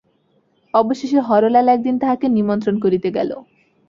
[0.73, 3.31] অবশেষে হরলাল একদিন তাহাকে নিমন্ত্রণ করিতে গেল।